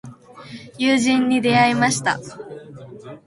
[0.79, 2.17] 友人に出会いました。